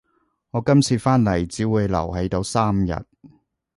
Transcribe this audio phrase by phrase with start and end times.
[0.49, 2.91] 我今次返嚟只會留喺度三日